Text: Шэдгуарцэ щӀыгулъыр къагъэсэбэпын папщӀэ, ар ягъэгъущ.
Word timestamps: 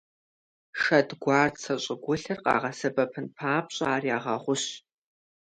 Шэдгуарцэ 0.81 1.73
щӀыгулъыр 1.83 2.39
къагъэсэбэпын 2.43 3.25
папщӀэ, 3.37 3.85
ар 3.93 4.03
ягъэгъущ. 4.15 4.63